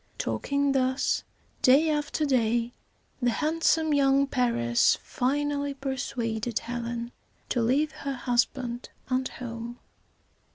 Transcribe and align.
Talking 0.17 0.71
thus 0.71 1.23
day 1.61 1.87
after 1.91 2.25
day, 2.25 2.73
the 3.21 3.29
handsome 3.29 3.93
young 3.93 4.25
Paris 4.25 4.97
finally 5.03 5.75
persuaded 5.75 6.57
Helen 6.57 7.11
to 7.49 7.61
leave 7.61 7.91
her 7.91 8.15
husband 8.15 8.89
and 9.11 9.27
home. 9.27 9.77